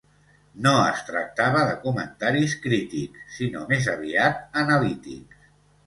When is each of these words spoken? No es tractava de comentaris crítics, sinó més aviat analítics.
No 0.67 0.71
es 0.93 1.03
tractava 1.09 1.59
de 1.67 1.75
comentaris 1.85 2.57
crítics, 2.65 3.31
sinó 3.39 3.65
més 3.75 3.95
aviat 3.97 4.45
analítics. 4.67 5.51